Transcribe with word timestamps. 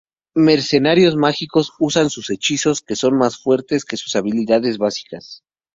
Mercenarios 0.35 1.15
mágicos 1.15 1.73
usan 1.77 2.09
sus 2.09 2.31
hechizos, 2.31 2.81
que 2.81 2.95
son 2.95 3.15
más 3.19 3.37
fuertes 3.37 3.85
que 3.85 3.97
sus 3.97 4.15
habilidades 4.15 4.79
básicas. 4.79 5.43